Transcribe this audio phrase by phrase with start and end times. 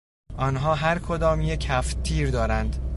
[0.37, 2.89] آنها هر کدام یک هفتتیر دارند.